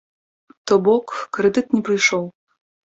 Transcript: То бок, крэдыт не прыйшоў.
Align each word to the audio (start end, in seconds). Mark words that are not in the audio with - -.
То 0.69 0.79
бок, 0.89 1.07
крэдыт 1.37 1.67
не 1.77 1.81
прыйшоў. 1.91 2.25